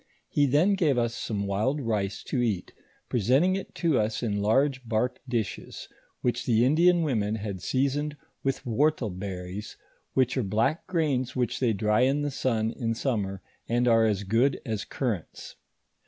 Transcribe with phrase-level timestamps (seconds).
[0.29, 2.73] He then gave us some wild rice to eat,
[3.07, 5.87] presenting it to us in large bark dishes,
[6.21, 9.75] which the In dian women had seasoned with whortleberries,
[10.15, 14.23] which are black grains which they dry in the sun in summer, and are as
[14.23, 15.55] good as currants.